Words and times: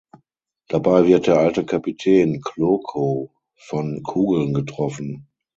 Dabei 0.67 1.05
wird 1.05 1.27
der 1.27 1.37
alte 1.37 1.63
Kapitän 1.63 2.41
Klockow 2.41 3.29
von 3.55 4.01
Kugeln 4.01 4.51
getroffen. 4.55 5.27